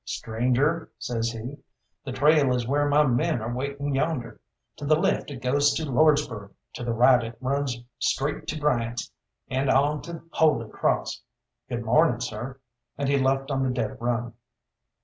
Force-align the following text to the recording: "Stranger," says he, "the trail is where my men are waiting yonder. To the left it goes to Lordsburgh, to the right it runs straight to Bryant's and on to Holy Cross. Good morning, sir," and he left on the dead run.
"Stranger," 0.03 0.91
says 0.97 1.29
he, 1.29 1.57
"the 2.05 2.11
trail 2.11 2.55
is 2.55 2.65
where 2.67 2.87
my 2.89 3.05
men 3.05 3.39
are 3.39 3.53
waiting 3.53 3.93
yonder. 3.93 4.39
To 4.77 4.85
the 4.87 4.95
left 4.95 5.29
it 5.29 5.43
goes 5.43 5.75
to 5.75 5.85
Lordsburgh, 5.85 6.49
to 6.73 6.83
the 6.83 6.91
right 6.91 7.23
it 7.23 7.37
runs 7.39 7.77
straight 7.99 8.47
to 8.47 8.59
Bryant's 8.59 9.11
and 9.47 9.69
on 9.69 10.01
to 10.01 10.23
Holy 10.31 10.67
Cross. 10.71 11.21
Good 11.69 11.85
morning, 11.85 12.19
sir," 12.19 12.59
and 12.97 13.09
he 13.09 13.19
left 13.19 13.51
on 13.51 13.61
the 13.61 13.69
dead 13.69 13.97
run. 14.01 14.33